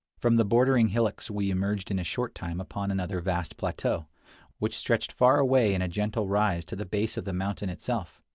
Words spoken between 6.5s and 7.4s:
to the base of the